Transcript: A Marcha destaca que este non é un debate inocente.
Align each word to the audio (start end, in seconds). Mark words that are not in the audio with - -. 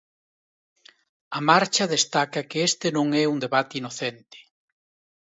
A 1.37 1.39
Marcha 1.49 1.91
destaca 1.95 2.47
que 2.49 2.59
este 2.69 2.87
non 2.97 3.07
é 3.21 3.23
un 3.33 3.37
debate 3.45 3.73
inocente. 3.81 4.37